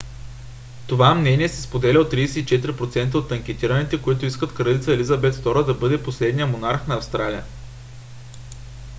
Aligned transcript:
това 0.87 1.15
мнение 1.15 1.49
се 1.49 1.61
споделя 1.61 1.99
от 1.99 2.11
34% 2.11 3.15
от 3.15 3.31
анкетираните 3.31 4.01
които 4.01 4.25
искат 4.25 4.53
кралица 4.53 4.93
елизабет 4.93 5.35
ii 5.35 5.65
да 5.65 5.73
бъде 5.73 6.03
последния 6.03 6.47
монарх 6.47 6.87
на 6.87 6.95
австралия 6.97 7.43